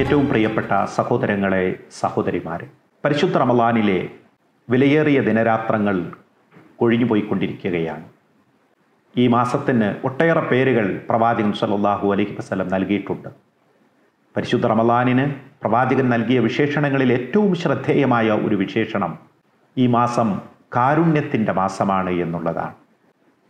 [0.00, 1.62] ഏറ്റവും പ്രിയപ്പെട്ട സഹോദരങ്ങളെ
[2.00, 2.66] സഹോദരിമാരെ
[3.04, 4.08] പരിശുദ്ധ റമലാനിലെ
[4.70, 5.96] വിലയേറിയ ദിനരാത്രങ്ങൾ
[6.76, 8.04] കൊഴിഞ്ഞുപോയിക്കൊണ്ടിരിക്കുകയാണ്
[9.14, 13.28] ഈ മാസത്തിന് ഒട്ടേറെ പേരുകൾ പ്രവാചകൻ സല്ലല്ലാഹു അലൈഹി വസ്ലം നൽകിയിട്ടുണ്ട്.
[14.36, 15.26] പരിശുദ്ധ റമലാനിന്
[15.62, 19.18] പ്രവാചകൻ നൽകിയ വിശേഷണങ്ങളിൽ ഏറ്റവും ശ്രദ്ധേയമായ ഒരു വിശേഷണം
[19.76, 20.40] ഈ മാസം
[20.76, 22.74] കാരുണ്യത്തിന്റെ മാസമാണ് എന്നുള്ളതാണ്.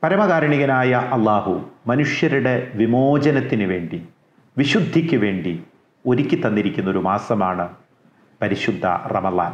[0.03, 1.55] പരമകാരുണികനായ അള്ളാഹു
[1.87, 4.01] മനുഷ്യരുടെ വിമോചനത്തിന് വേണ്ടി
[4.57, 5.55] വിശുദ്ധിക്ക് വേണ്ടി
[6.07, 7.69] ഒരുക്കി തന്നിരിക്കുന്ന ഒരു മാസമാണ്
[8.43, 9.53] പരിശുദ്ധ റമലാൻ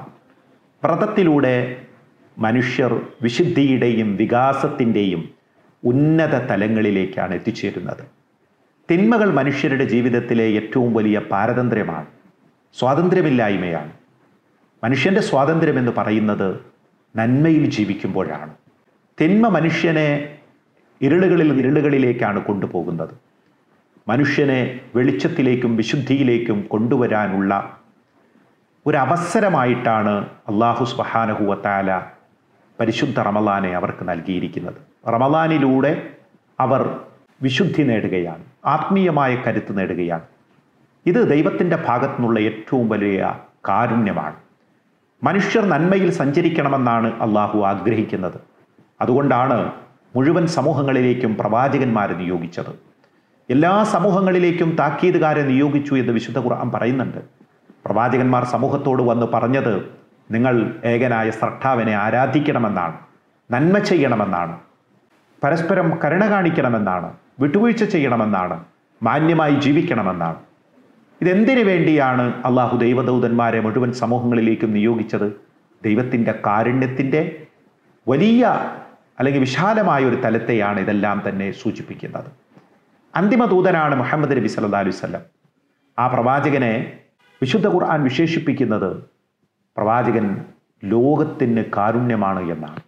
[0.84, 1.82] വ്രതത്തിലൂടെ
[2.38, 5.28] മനുഷ്യർ വിശുദ്ധിയുടെയും വികാസത്തിന്റെയും
[5.84, 8.04] ഉന്നത തലങ്ങളിലേക്കാണ് എത്തിച്ചേരുന്നത്.
[8.90, 12.06] തിന്മകൾ മനുഷ്യരുടെ ജീവിതത്തിലെ ഏറ്റവും വലിയ പാരതന്ത്ര്യമാണ്
[12.78, 13.92] സ്വാതന്ത്ര്യമില്ലായ്മയാണ്.
[14.84, 16.60] മനുഷ്യന്റെ സ്വാതന്ത്ര്യം എന്ന് പറയുന്നത്
[17.16, 18.54] നന്മയിൽ ജീവിക്കുമ്പോഴാണ്.
[19.20, 20.38] തിന്മ മനുഷ്യനെ
[21.02, 23.31] ഇരുളുകളിൽ ഇരുളുകളിലേക്കാണ് കൊണ്ടുപോകുന്നത്.
[24.08, 27.78] മനുഷ്യനെ വെളിച്ചത്തിലേക്കും വിശുദ്ധിയിലേക്കും കൊണ്ടുവരാനുള്ള
[28.86, 32.00] ഒരവസരമായിട്ടാണ് അള്ളാഹു സുബഹാനഹുവത്താല
[32.80, 34.74] പരിശുദ്ധ റമലാനെ അവർക്ക് നൽകിയിരിക്കുന്നത്.
[35.08, 36.10] റമലാനിലൂടെ
[36.60, 37.00] അവർ
[37.42, 40.22] വിശുദ്ധി നേടുകയാണ് ആത്മീയമായ കരുത്ത് നേടുകയാണ്.
[41.06, 44.36] ഇത് ദൈവത്തിന്റെ ഭാഗത്തു നിന്നുള്ള ഏറ്റവും വലിയ കാരുണ്യമാണ്.
[45.22, 48.40] മനുഷ്യർ നന്മയിൽ സഞ്ചരിക്കണമെന്നാണ് അള്ളാഹു ആഗ്രഹിക്കുന്നത്.
[49.00, 49.72] അതുകൊണ്ടാണ്
[50.16, 52.91] മുഴുവൻ സമൂഹങ്ങളിലേക്കും പ്രവാചകന്മാരെ നിയോഗിച്ചത്.
[53.52, 57.20] എല്ലാ സമൂഹങ്ങളിലേക്കും താക്കീതുകാരെ നിയോഗിച്ചു എന്ന് വിശുദ്ധ ഖുർആൻ പറയുന്നുണ്ട്.
[57.86, 59.74] പ്രവാചകന്മാർ സമൂഹത്തോട് വന്ന് പറഞ്ഞത്
[60.30, 62.96] നിങ്ങൾ ഏകനായ സ്രഷ്ടാവിനെ ആരാധിക്കണമെന്നാണ്
[63.50, 64.54] നന്മ ചെയ്യണമെന്നാണ്
[65.44, 68.64] പരസ്പരം കരുണ കാണിക്കണമെന്നാണ് വിട്ടുവീഴ്ച ചെയ്യണമെന്നാണ്
[69.02, 70.36] മാന്യമായി ജീവിക്കണമെന്നാണ്.
[71.20, 75.28] ഇതെന്തിനു വേണ്ടിയാണ് അള്ളാഹു ദൈവദൂതന്മാരെ മുഴുവൻ സമൂഹങ്ങളിലേക്കും നിയോഗിച്ചത്?
[75.84, 77.22] ദൈവത്തിന്റെ കാരുണ്യത്തിന്റെ
[78.08, 78.44] വലിയ
[79.18, 82.41] അല്ലെങ്കിൽ വിശാലമായ ഒരു തലത്തെയാണ് ഇതെല്ലാം തന്നെ സൂചിപ്പിക്കുന്നത്.
[83.14, 85.20] അന്തിമ ദൂതനാണ് മുഹമ്മദ് നബി സല്ലാ അലൈഹി വല്ലം
[85.98, 86.98] ആ പ്രവാചകനെ
[87.42, 89.04] വിശുദ്ധ ഖുർആൻ വിശേഷിപ്പിക്കുന്നത്
[89.76, 90.44] പ്രവാചകൻ
[90.84, 92.80] ലോകത്തിന് കാരുണ്യമാണ് എന്നാണ്.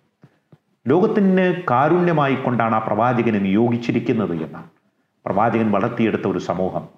[0.89, 4.71] ലോകത്തിന് കാരുണ്യമായി കൊണ്ടാണ് ആ പ്രവാചകനെ നിയോഗിച്ചിരിക്കുന്നത് എന്നാണ്.
[5.27, 6.89] പ്രവാചകൻ വളർത്തിയെടുത്ത ഒരു സമൂഹം.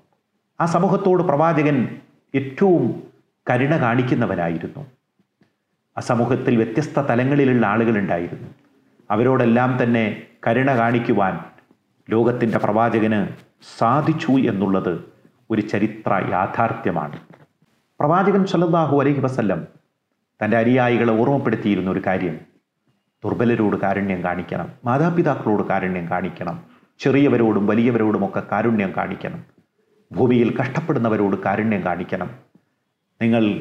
[0.61, 2.01] ആ സമൂഹത്തോട് പ്രവാചകൻ
[2.35, 3.03] ഏറ്റവും
[3.51, 4.87] കരുണ കാണിക്കുന്നവനായിരുന്നു.
[5.99, 8.49] ആ സമൂഹത്തിൽ വ്യത്യസ്ത തലങ്ങളിലുള്ള ആളുകളുണ്ടായിരുന്നു
[9.11, 11.56] അവരോടെല്ലാം തന്നെ കരുണ കാണിക്കുവാൻ
[12.11, 13.29] ലോകത്തിന്റെ പ്രവാചകന്
[13.79, 15.05] സാധിച്ചു എന്നുള്ളത്
[15.51, 17.19] ഒരു ചരിത്ര യാഥാർത്ഥ്യമാണ്.
[18.01, 19.67] പ്രവാചകൻ സല്ലല്ലാഹു അലൈഹി വസല്ലം
[20.45, 22.37] തന്റെ അനുയായികളെ ഓർമ്മപ്പെടുത്തിയിരുന്ന ഒരു കാര്യം.
[23.25, 26.65] ദുർബലരോട് കാരുണ്യം കാണിക്കണം മാതാപിതാക്കളോട് കാരുണ്യം കാണിക്കണം
[26.99, 29.45] ചെറിയവരോടും വലിയവരോടുമൊക്കെ കാരുണ്യം കാണിക്കണം
[30.13, 32.31] ഭൂമിയിൽ കഷ്ടപ്പെടുന്നവരോട് കാരുണ്യം കാണിക്കണം.
[33.23, 33.61] നിങ്ങൾ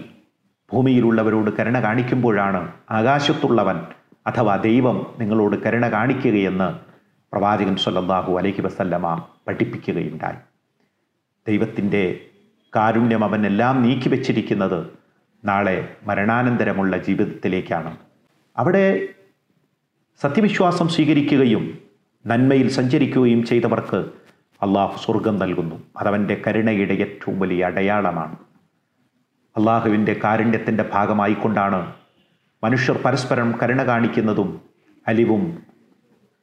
[0.74, 3.78] ഭൂമിയിലുള്ളവരോട് കരുണ കാണിക്കുമ്പോഴാണ് ആകാശത്തുള്ളവൻ
[4.28, 6.95] അഥവാ ദൈവം നിങ്ങളോട് കരുണ കാണിക്കുകയെന്ന്
[7.36, 10.36] പ്രവാചകൻ സല്ലല്ലാഹു അലൈഹി വസല്ലമ പഠിപ്പിക്കുകയുണ്ടായി.
[11.48, 12.20] ദൈവത്തിന്റെ
[12.76, 14.88] കാരുണ്യം അവനെല്ലാം എല്ലാം നീക്കി വച്ചിരിക്കുന്നത്
[15.46, 17.98] നാളെ മരണാനന്തരമുള്ള ജീവിതത്തിലേക്കാണ്.
[18.58, 19.08] അവിടെ
[20.22, 21.78] സത്യവിശ്വാസം സ്വീകരിക്കുകയും
[22.26, 24.06] നന്മയിൽ സഞ്ചരിക്കുകയും ചെയ്തവർക്ക്
[24.62, 25.84] അള്ളാഹു സ്വർഗം നൽകുന്നു.
[25.98, 28.36] അതവന്റെ കരുണയുടെ ഏറ്റവും വലിയ അടയാളമാണ്.
[29.58, 31.94] അള്ളാഹുവിന്റെ കാരുണ്യത്തിന്റെ ഭാഗമായിക്കൊണ്ടാണ്
[32.64, 34.62] മനുഷ്യർ പരസ്പരം കരുണ കാണിക്കുന്നതും
[35.08, 35.75] അലിവും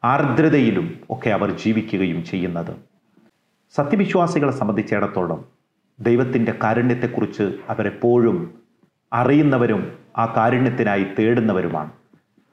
[0.05, 2.77] ആർദ്രതയിലും ഒക്കെ അവർ ജീവിക്കുകയും ചെയ്യുന്നത്.
[3.77, 5.45] സത്യവിശ്വാസികളെ സംബന്ധിച്ചിടത്തോളം
[6.01, 8.63] ദൈവത്തിന്റെ കാരുണ്യത്തെക്കുറിച്ച് അവരെപ്പോഴും
[9.13, 11.91] അറിയുന്നവരും ആ കാരുണ്യത്തിനായി തേടുന്നവരുമാണ്.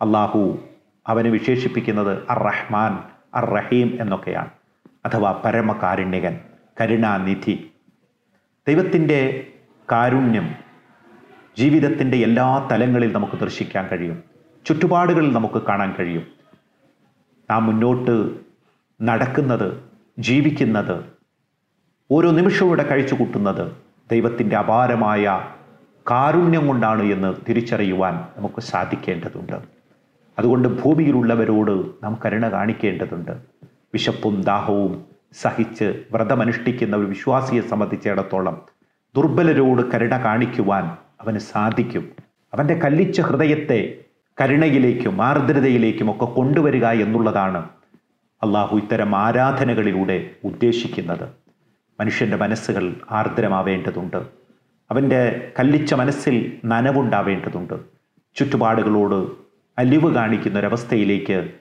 [0.01, 0.59] അള്ളാഹു
[1.07, 3.03] അവനെ വിശേഷിപ്പിക്കുന്നത് അർ റഹ്മാൻ
[3.35, 4.49] അർ റഹീം എന്നൊക്കെയാണ്.
[5.05, 6.39] അഥവാ പരമകാരുണ്യകൻ
[6.81, 7.71] കരുണാനിധി.
[8.67, 9.47] ദൈവത്തിന്റെ
[9.91, 10.55] കാരുണ്യം
[11.57, 14.23] ജീവിതത്തിന്റെ എല്ലാ തലങ്ങളിൽ നമുക്ക് ദർശിക്കാൻ കഴിയും.
[14.65, 16.38] ചുറ്റുപാടുകളിൽ നമുക്ക് കാണാൻ കഴിയും.
[17.49, 18.35] നാം മുന്നോട്ട്
[19.01, 19.83] നടക്കുന്നത്
[20.19, 21.05] ജീവിക്കുന്നത്
[22.11, 23.71] ഓരോ നിമിഷവും ഇവിടെ കഴിച്ചു കൂട്ടുന്നത്
[24.11, 25.53] ദൈവത്തിന്റെ അപാരമായ
[26.11, 29.53] കാരുണ്യം കൊണ്ടാണ് എന്ന് തിരിച്ചറിയുവാൻ നമുക്ക് സാധിക്കേണ്ടതുണ്ട്.
[30.39, 33.31] അതുകൊണ്ട് ഭൂമിയിലുള്ളവരോട് നാം കരുണ കാണിക്കേണ്ടതുണ്ട്.
[33.63, 35.05] വിശപ്പും ദാഹവും
[35.41, 38.61] സഹിച്ച് വ്രതമനുഷ്ഠിക്കുന്ന ഒരു വിശ്വാസിയെ സംബന്ധിച്ചിടത്തോളം
[39.15, 42.11] ദുർബലരോട് കരുണ കാണിക്കുവാൻ അവന് സാധിക്കും.
[42.53, 43.97] അവന്റെ കല്ലിച്ച ഹൃദയത്തെ
[44.41, 47.69] കരുണയിലേക്കും ആർദ്രതയിലേക്കും ഒക്കെ കൊണ്ടുവരിക എന്നുള്ളതാണ്
[48.43, 51.29] അള്ളാഹു ഇത്തരം ആരാധനകളിലൂടെ ഉദ്ദേശിക്കുന്നത്.
[51.99, 54.17] മനുഷ്യന്റെ മനസ്സുകൾ ആർദ്രമാവേണ്ടതുണ്ട്.
[54.91, 57.73] അവന്റെ കല്ലിച്ച മനസ്സിൽ നനവുണ്ടാവേണ്ടതുണ്ട്.
[58.35, 59.31] ചുറ്റുപാടുകളോട്
[59.77, 61.51] അലിവ് കാണിക്കുന്ന ഒരവസ്ഥയിലേക്ക്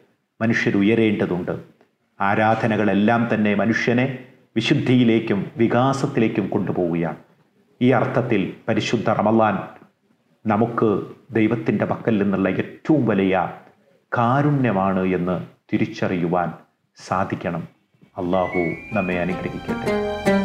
[0.40, 1.58] മനുഷ്യരുയരേണ്ടതുണ്ട്.
[2.20, 4.19] ആരാധനകളെല്ലാം തന്നെ മനുഷ്യനെ
[4.56, 7.16] വിശുദ്ധിയിലേക്കും വികാസത്തിലേക്കും കൊണ്ടുപോവുകയാണ്.
[7.82, 9.77] ഈ അർത്ഥത്തിൽ പരിശുദ്ധ റമലാൻ
[10.48, 13.52] നമുക്ക് ദൈവത്തിന്റെ പക്കൽ നിന്നുള്ള ഏറ്റവും വലിയ
[14.18, 16.52] കാരുണ്യമാണ് എന്ന് തിരിച്ചറിയുവാൻ
[16.96, 17.68] സാധിക്കണം.
[18.18, 20.38] അള്ളാഹു നമ്മെ അനുഗ്രഹിക്കട്ടെ.